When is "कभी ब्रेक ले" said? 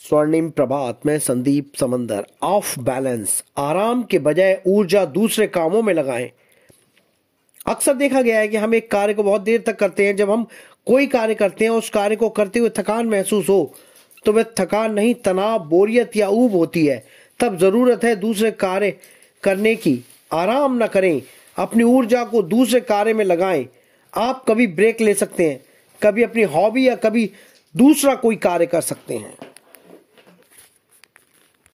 24.48-25.14